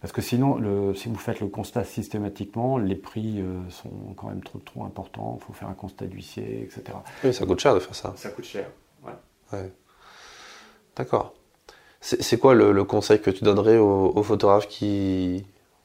[0.00, 4.28] Parce que sinon, le, si vous faites le constat systématiquement, les prix euh, sont quand
[4.28, 5.38] même trop, trop importants.
[5.40, 6.96] Il faut faire un constat d'huissier, etc.
[7.24, 8.12] Oui, ça coûte cher de faire ça.
[8.16, 8.68] Ça coûte cher.
[9.52, 9.72] Ouais.
[10.96, 11.34] D'accord.
[12.00, 15.44] C'est c'est quoi le, le conseil que tu donnerais aux, aux photographes qui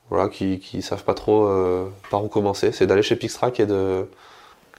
[0.10, 2.71] voilà qui, qui savent pas trop euh, par où commencer?
[2.71, 4.08] C'est d'aller chez Pixtrack et de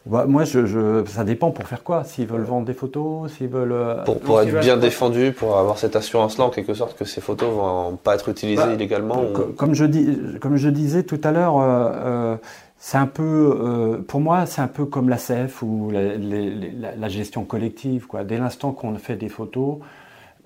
[0.07, 2.05] Bah, moi, je, je- ça dépend pour faire quoi.
[2.05, 3.73] S'ils veulent vendre des photos, s'ils veulent.
[3.73, 7.07] euh, pour, pour être veulent- bien défendu, pour avoir cette assurance-là en quelque sorte que
[7.07, 9.23] ces photos vont pas être utilisées Bah, illégalement.
[9.23, 12.37] ou- Comme je, dis, comme je disais tout à l'heure, euh, euh,
[12.79, 16.51] c'est un peu, euh, pour moi, c'est un peu comme la CF ou la, les-
[16.51, 18.07] les- la- la gestion collective.
[18.07, 18.25] Quoi.
[18.25, 19.79] Dès l'instant qu'on fait des photos,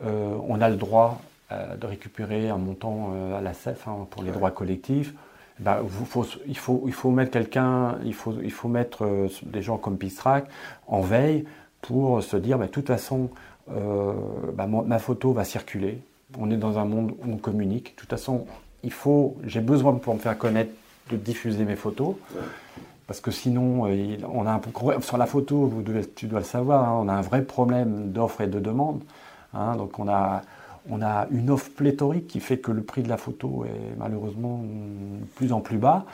[0.04, 4.36] on a le droit de récupérer un montant à la CEF hein, pour les Ouais.
[4.36, 5.14] droits collectifs.
[5.60, 9.60] Vous- faut- il, faut, il faut mettre quelqu'un, il faut, il faut mettre euh, des
[9.62, 10.46] gens comme Pixtrack
[10.86, 11.44] en veille
[11.82, 13.28] pour se dire, ben, de toute façon,
[13.70, 14.12] euh,
[14.66, 16.00] mon- ma photo va circuler.
[16.38, 17.94] On est dans un monde où on communique.
[17.96, 18.46] De toute façon,
[18.84, 20.70] il faut, j'ai besoin pour me faire connaître
[21.10, 22.14] de diffuser mes photos.
[23.06, 24.60] Parce que sinon, euh, on a un,
[25.00, 25.72] sur la photo,
[26.14, 29.00] tu dois le savoir, hein, on a un vrai problème d'offre et de demande.
[29.54, 29.76] hein.
[29.76, 30.42] donc on a,
[30.90, 34.62] on a une offre pléthorique qui fait que le prix de la photo est malheureusement
[34.62, 36.04] de plus en plus bas.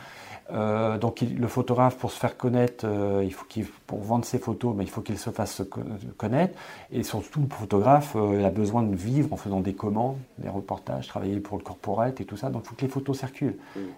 [0.52, 4.26] Euh, donc il- le photographe, pour se faire connaître, euh, il faut qu'il, pour vendre
[4.26, 5.80] ses photos, ben, il faut qu'il se fasse co-
[6.18, 6.58] connaître.
[6.92, 10.50] Et surtout, le photographe euh, il a besoin de vivre en faisant des commandes, des
[10.50, 12.50] reportages, travailler pour le corporate et tout ça.
[12.50, 13.56] Donc il faut que les photos circulent.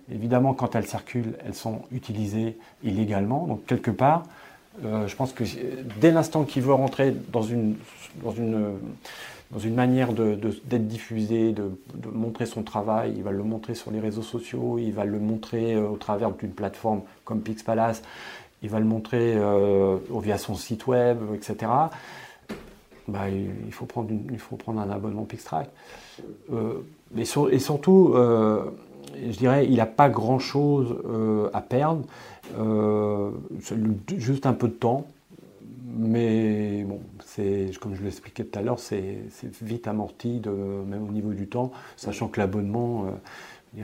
[0.08, 3.46] Évidemment, quand elles circulent, elles sont utilisées illégalement.
[3.48, 4.22] Donc quelque part,
[4.82, 5.42] je pense que
[6.00, 7.74] dès l'instant qu'il veut rentrer dans une,
[8.22, 8.72] dans une,
[9.50, 11.70] dans une manière de- de- d'être diffusé, de,
[12.12, 15.74] montrer son travail, il va le montrer sur les réseaux sociaux, il va le montrer
[15.74, 18.02] euh, au travers d'une plateforme comme Pixpalace,
[18.62, 21.70] il va le montrer euh, via son site web, etc.
[23.06, 24.10] Bah, il, faut prendre
[24.80, 25.68] un abonnement Pixtrack.
[26.52, 26.80] Euh,
[27.16, 30.96] et surtout, je dirais, il n'a pas grand-chose
[31.52, 32.02] à perdre,
[34.18, 35.06] juste un peu de temps.
[35.96, 36.98] Mais bon,
[37.80, 41.48] comme je l'expliquais tout à l'heure, c'est c'est vite amorti, de, même au niveau du
[41.48, 43.82] temps, sachant que l'abonnement, euh,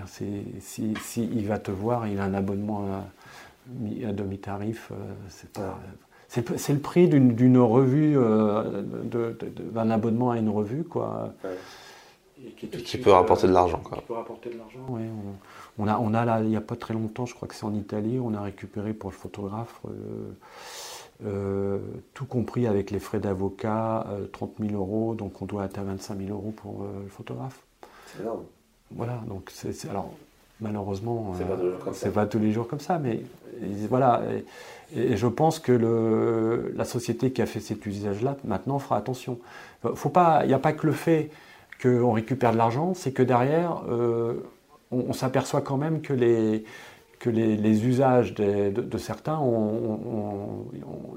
[0.61, 3.05] si, si il va te voir, il a un abonnement à,
[3.69, 4.95] mi- à demi-tarif, euh,
[5.29, 5.79] c'est pas.
[6.29, 10.39] C'est le- c'est le prix d'une d'une revue, euh, de- de- de- d'un abonnement à
[10.39, 11.35] une revue, quoi.
[11.45, 11.51] Ouais.
[12.45, 13.99] Et qui, est tout Et de qui suite, peut rapporter euh, de l'argent, quoi.
[13.99, 15.03] Qui peut rapporter de l'argent, oui.
[15.79, 17.55] On, on a, on a là, il n'y a pas très longtemps, je crois que
[17.55, 19.91] c'est en Italie, on a récupéré pour le photographe, euh,
[21.25, 21.79] euh,
[22.15, 25.83] tout compris avec les frais d'avocat, euh, 30 000 euros, donc on doit être à
[25.83, 27.61] 25 000 euros pour euh, le photographe.
[28.07, 28.43] C'est énorme.
[28.95, 30.13] Voilà, donc c'est, alors
[30.61, 32.01] malheureusement, C'est euh, pas tous les jours comme ça.
[32.01, 33.23] c'est pas tous les jours comme ça, mais
[33.63, 34.23] et voilà.
[34.95, 38.97] Et, et je pense que le, la société qui a fait cet usage-là maintenant fera
[38.97, 39.39] attention.
[39.95, 41.31] Faut pas, il n'y a pas que le fait
[41.83, 44.35] qu'on récupère de l'argent, c'est que derrière, euh,
[44.91, 46.65] on, on s'aperçoit quand même que les
[47.23, 50.67] que les, usages de, certains, ont,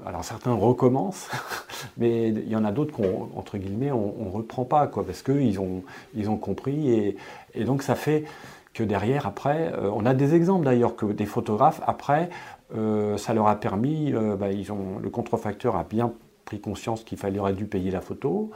[0.06, 1.28] alors certains recommencent,
[1.98, 5.22] mais il y en a d'autres qu'on entre guillemets on, on reprend pas quoi, parce
[5.22, 5.82] qu'ils ont
[6.14, 7.16] ils ont compris et,
[7.56, 8.24] et donc ça fait
[8.72, 12.30] que derrière après, euh, on a des exemples d'ailleurs que des photographes après,
[12.76, 16.12] euh, ça leur a permis, euh, bah, ils ont le contrefacteur a bien
[16.44, 18.52] pris conscience qu'il fallait aurait dû payer la photo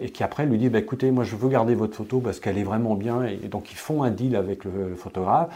[0.00, 2.56] et qui après lui dit bah, écoutez moi je veux garder votre photo parce qu'elle
[2.56, 5.50] est vraiment bien et donc ils font un deal avec le photographe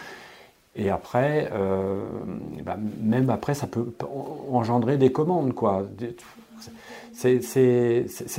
[0.77, 2.03] et après, euh,
[2.65, 3.87] bah, même après, ça peut
[4.51, 5.85] engendrer des commandes, quoi.
[7.13, 7.41] C'est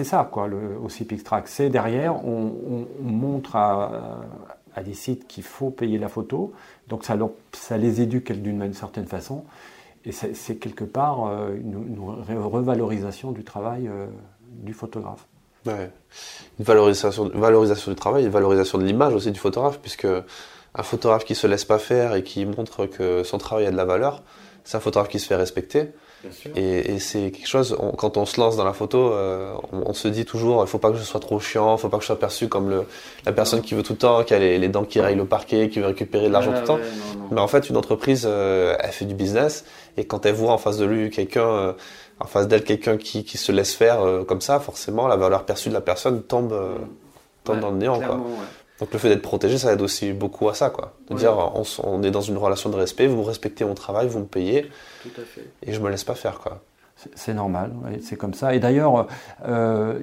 [0.04, 1.48] ça, quoi, le, aussi Pixtrack.
[1.48, 4.22] C'est derrière, on, on- on montre à,
[4.84, 6.52] des sites qu'il faut payer la photo,
[6.90, 9.46] donc ça, les éduque d'une certaine façon,
[10.04, 14.08] et c'est quelque part euh, une, une re- revalorisation du travail euh,
[14.52, 15.26] du photographe.
[16.60, 20.06] Une valorisation, du travail, une valorisation de l'image aussi du photographe, puisque
[20.76, 23.78] un photographe qui se laisse pas faire et qui montre que son travail a de
[23.78, 24.22] la valeur,
[24.64, 25.92] c'est un photographe qui se fait respecter.
[26.56, 29.94] Et, et c'est quelque chose, quand on se lance dans la photo, euh, on, on,
[29.94, 32.02] se dit toujours, il faut pas que je sois trop chiant, il faut pas que
[32.02, 32.86] je sois perçu comme le,
[33.28, 35.26] la personne qui veut tout le temps, qui a les, les dents qui rayent le
[35.26, 36.78] parquet, qui veut récupérer de l'argent tout le temps.
[36.78, 37.28] Non, non.
[37.30, 39.66] Mais en fait, une entreprise, euh, elle fait du business,
[39.98, 41.74] et quand elle voit en face de lui quelqu'un, euh,
[42.20, 45.70] en face d'elle quelqu'un qui, qui se laisse faire comme ça, forcément, la valeur perçue
[45.70, 46.58] de la personne tombe,
[47.44, 47.98] tombe Ouais, dans le néant.
[47.98, 48.06] Quoi.
[48.06, 48.65] clairement, ouais.
[48.80, 50.94] Donc le fait d'être protégé, ça aide aussi beaucoup à ça, quoi.
[51.08, 51.20] De Ouais.
[51.20, 51.38] dire,
[51.84, 54.70] on, est dans une relation de respect, vous respectez mon travail, vous me payez,
[55.02, 55.46] Tout à fait.
[55.64, 56.62] et je me laisse pas faire, quoi.
[57.16, 58.56] C'est- normal, ouais, c'est comme ça.
[58.56, 59.08] Et d'ailleurs,
[59.46, 60.00] euh,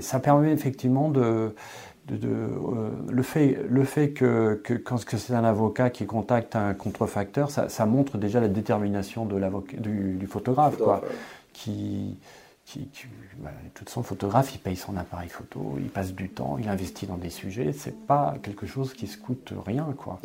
[0.00, 1.54] ça permet effectivement de,
[2.08, 6.04] de, de, euh, le fait, le fait que, que quand que c'est un avocat qui
[6.06, 11.02] contacte un contrefacteur, ça, ça montre déjà la détermination de l'avocat, du, du photographe, quoi,
[11.52, 12.16] qui,
[12.72, 13.06] qui, qui-
[13.38, 16.68] bah, toute façon, le photographe, il paye son appareil photo, il passe du temps, il
[16.68, 17.72] investit dans des sujets.
[17.72, 20.20] C'est pas quelque chose qui se coûte rien, quoi.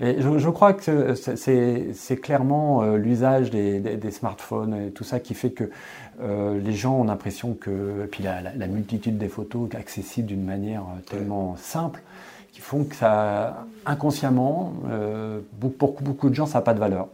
[0.00, 5.04] Et je, je crois que c'est- clairement euh, l'usage des, des- des smartphones et tout
[5.04, 5.70] ça qui fait que
[6.20, 10.28] euh, les gens ont l'impression que, et puis la, la- la multitude des photos accessibles
[10.28, 12.02] d'une manière euh, tellement simple,
[12.52, 16.80] qui font que ça, inconsciemment, euh, pour beaucoup, beaucoup de gens, ça n'a pas de
[16.80, 17.08] valeur.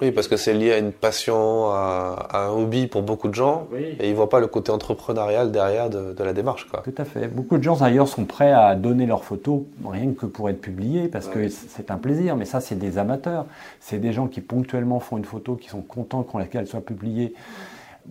[0.00, 3.34] Oui, parce que c'est lié à une passion, à, à un hobby pour beaucoup de
[3.34, 3.96] gens, Oui.
[3.98, 6.82] et ils voient pas le côté entrepreneurial derrière de, de la démarche, quoi.
[6.84, 7.26] Tout à fait.
[7.28, 11.08] Beaucoup de gens d'ailleurs sont prêts à donner leurs photos rien que pour être publiées
[11.08, 12.36] parce que c'est un plaisir.
[12.36, 13.46] Mais ça, c'est des amateurs.
[13.80, 17.34] C'est des gens qui ponctuellement font une photo, qui sont contents qu'elle soit publiée.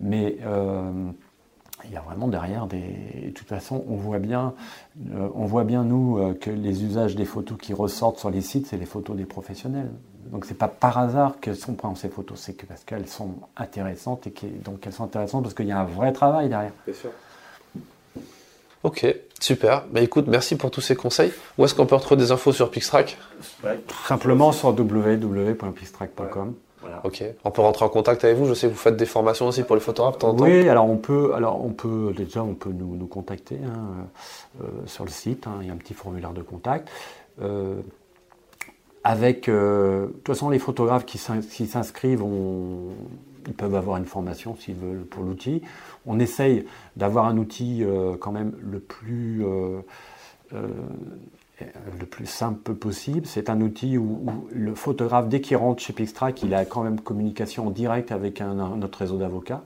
[0.00, 0.82] Mais euh,
[1.84, 3.26] il y a vraiment derrière des.
[3.26, 4.54] De toute façon, on voit bien,
[5.12, 8.40] euh, on voit bien nous euh, que les usages des photos qui ressortent sur les
[8.40, 9.90] sites, c'est les photos des professionnels.
[10.30, 13.36] Donc c'est pas par hasard qu'elles sont prises ces photos, c'est que parce qu'elles sont
[13.56, 16.72] intéressantes et que, donc elles sont intéressantes parce qu'il y a un vrai travail derrière.
[18.84, 19.06] Ok,
[19.40, 19.86] super.
[19.90, 21.32] Bah écoute, merci pour tous ces conseils.
[21.56, 23.16] Où est-ce qu'on peut retrouver des infos sur Pixtrack?
[24.06, 26.54] Simplement sur www.pixtrack.com.
[27.04, 27.22] Ok.
[27.44, 28.46] On peut rentrer en contact avec vous.
[28.46, 30.16] Je sais que vous faites des formations aussi pour les photographes.
[30.38, 34.06] Oui, alors on peut, alors on peut déjà on peut nous, nous contacter hein,
[34.62, 35.46] euh, sur le site.
[35.46, 36.88] hein, il y a un petit formulaire de contact.
[37.42, 37.80] Euh,
[39.04, 42.90] avec, euh, de toute façon, les photographes qui s'in- qui s'inscrivent, on-
[43.46, 45.62] ils peuvent avoir une formation s'ils veulent pour l'outil.
[46.06, 49.78] On essaye d'avoir un outil euh, quand même le plus euh,
[50.52, 50.66] euh,
[51.98, 53.26] le plus simple possible.
[53.26, 56.82] C'est un outil où, où le photographe, dès qu'il rentre chez Pixtrack, il a quand
[56.82, 59.62] même communication en direct avec un, un- notre réseau d'avocats.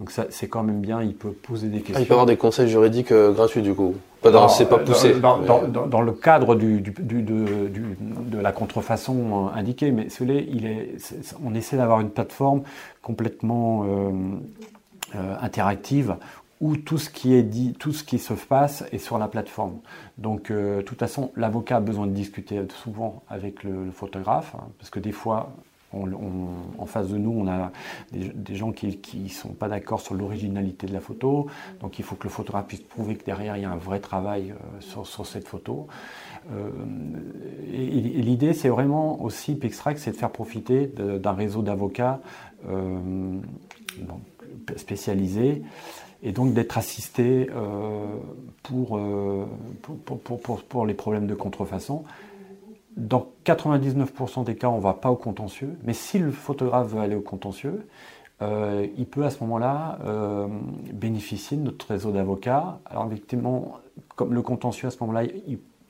[0.00, 1.94] Donc ça, c'est quand même bien, il peut poser des questions.
[1.96, 3.94] Ah, il peut avoir des conseils juridiques euh, gratuits, du coup.
[4.22, 5.14] Pas dans, c'est pas Dans- poussé.
[5.20, 9.92] Dans, mais- dans- dans- dans le cadre du, du- du- de, la contrefaçon euh, indiquée,
[9.92, 10.96] mais celui il est,
[11.44, 12.62] on essaie d'avoir une plateforme
[13.02, 14.10] complètement euh,
[15.14, 16.16] euh, interactive
[16.60, 19.78] où tout ce qui est dit, tout ce qui se passe est sur la plateforme.
[20.18, 24.68] Donc, euh, de toute façon, l'avocat a besoin de discuter souvent avec le, photographe, hein,
[24.78, 25.52] parce que des fois,
[25.92, 27.70] en face de nous, on a
[28.12, 31.46] des, gens qui ne sont pas d'accord sur l'originalité de la photo.
[31.80, 34.00] Donc, il faut que le photographe puisse prouver que derrière, il y a un vrai
[34.00, 35.86] travail euh, sur, cette photo.
[36.52, 36.70] Euh,
[37.72, 42.20] et, l'idée, c'est vraiment aussi, Pixtrack, c'est de faire profiter d'un réseau d'avocats
[44.76, 45.62] spécialisés
[46.24, 48.06] et donc d'être assisté euh,
[48.62, 49.44] pour, euh,
[49.82, 52.04] pour, pour- pour- pour- pour les problèmes de contrefaçon.
[52.96, 57.00] Dans 99% des cas, on ne va pas au contentieux, mais si le photographe veut
[57.00, 57.86] aller au contentieux,
[58.42, 59.98] euh, il peut à ce moment-là
[60.92, 62.78] bénéficier de notre réseau d'avocats.
[62.86, 63.78] Alors effectivement,
[64.16, 65.24] comme le contentieux à ce moment-là,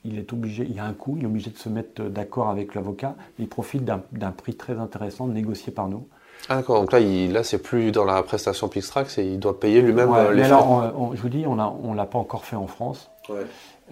[0.04, 2.48] il, est obligé, il y a un coût, il est obligé de se mettre d'accord
[2.48, 3.16] avec l'avocat.
[3.38, 6.06] Il profite d'un prix très intéressant négocié par nous.
[6.48, 6.80] Ah, d'accord.
[6.80, 10.10] Donc là, il, là, c'est plus dans la prestation Pixtrack, c'est il doit payer lui-même
[10.10, 10.52] Ouais, euh, les mais frais.
[10.54, 13.10] alors, on- on- je vous dis, on ne l'a pas encore fait en France.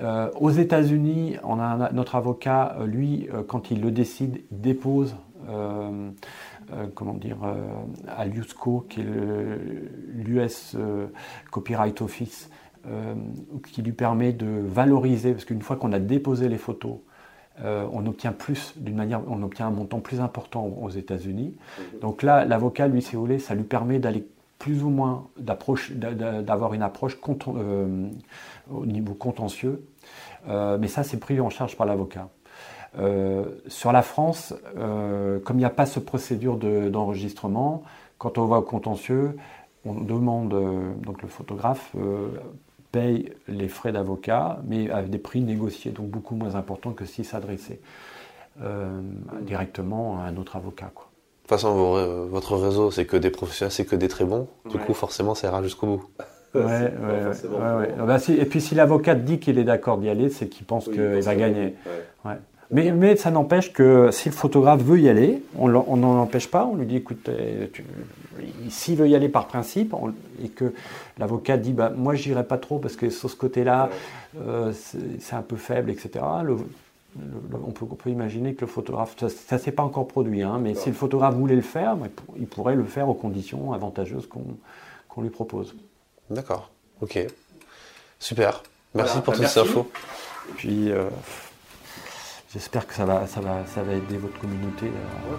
[0.01, 4.61] Euh, aux États-Unis, on a un- notre avocat, euh, lui, quand il le décide, il
[4.61, 5.17] dépose,
[5.49, 6.11] euh,
[6.73, 7.39] euh, comment dire,
[8.09, 9.07] à l'USCO, qui est
[10.15, 10.77] l'US
[11.51, 12.51] Copyright Office,
[13.73, 16.97] qui lui permet de valoriser, parce qu'une fois qu'on a déposé les photos,
[17.65, 21.55] euh, on obtient plus, d'une manière, on obtient un montant plus important aux États-Unis.
[22.01, 24.25] Donc là, l'avocat, lui, si vous voulez, ça lui permet d'aller
[24.59, 28.09] plus ou moins d'avoir une approche euh,
[28.71, 29.85] au niveau contentieux,
[30.49, 32.29] Euh, mais ça c'est pris en charge par l'avocat.
[33.69, 34.53] Sur la France,
[35.45, 37.83] comme il n'y a pas cette procédure de- d'enregistrement,
[38.19, 39.37] quand on va au contentieux,
[39.85, 40.51] on demande,
[41.07, 41.95] donc le photographe
[42.93, 47.25] paye les frais d'avocat, mais à des prix négociés, donc beaucoup moins importants que s'il
[47.25, 47.81] s'adressait
[48.63, 49.01] euh,
[49.43, 50.91] directement à un autre avocat.
[50.95, 51.07] Quoi.
[51.07, 54.25] De toute façon, vos- euh, votre réseau, c'est que des professionnels, c'est que des très
[54.25, 54.47] bons.
[54.71, 54.85] Du Ouais.
[54.85, 56.05] coup, forcément, ça ira jusqu'au bout.
[56.55, 56.93] Ouais, ouais,
[58.07, 61.01] bah, et puis si l'avocat dit qu'il est d'accord d'y aller, c'est qu'il pense qu'il
[61.01, 61.75] va gagner.
[62.73, 66.65] Mais, mais, ça n'empêche que si le photographe veut y aller, on n'en empêche pas,
[66.65, 67.67] on lui dit écoute, euh,
[68.71, 69.95] s'il veut y aller par principe,
[70.43, 70.73] et que
[71.19, 73.91] l'avocat dit bah, moi j'irai pas trop parce que sur ce côté-là,
[74.41, 74.73] euh,
[75.21, 76.25] c'est un peu faible, etc.
[77.15, 80.89] on, peut, imaginer que le photographe, ça ne s'est pas encore produit, hein, mais si
[80.89, 82.07] le photographe voulait le faire, bah,
[82.39, 85.75] il pourrait le faire aux conditions avantageuses qu'on lui propose.
[86.31, 86.71] D'accord,
[87.03, 87.19] ok.
[88.19, 88.63] Super.
[88.95, 89.91] Merci pour toutes ces infos.
[90.57, 91.09] Puis, euh,
[92.53, 94.91] j'espère que ça va, ça, va, ça va aider votre communauté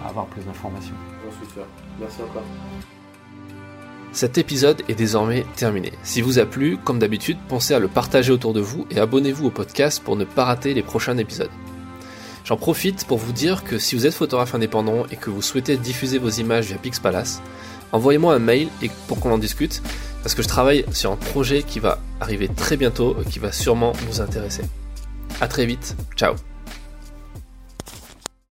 [0.04, 0.94] à avoir plus d'informations.
[1.24, 1.64] J'en suis sûr.
[2.00, 2.42] Merci encore.
[4.12, 5.92] Cet épisode est désormais terminé.
[6.04, 9.46] Si vous a plu, comme d'habitude, pensez à le partager autour de vous et abonnez-vous
[9.46, 11.50] au podcast pour ne pas rater les prochains épisodes.
[12.44, 15.76] J'en profite pour vous dire que si vous êtes photographe indépendant et que vous souhaitez
[15.76, 17.42] diffuser vos images via Pixpalace,
[17.90, 19.82] envoyez-moi un mail et pour qu'on en discute
[20.22, 23.92] parce que je travaille sur un projet qui va arriver très bientôt, qui va sûrement
[24.08, 24.62] vous intéresser.
[25.40, 26.34] A très vite, ciao